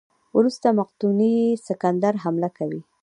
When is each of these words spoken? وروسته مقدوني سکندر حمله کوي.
وروسته 0.37 0.67
مقدوني 0.79 1.33
سکندر 1.67 2.13
حمله 2.23 2.49
کوي. 2.57 2.81